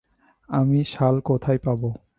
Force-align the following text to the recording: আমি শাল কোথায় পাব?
আমি 0.49 0.79
শাল 0.83 1.15
কোথায় 1.19 1.59
পাব? 1.65 1.81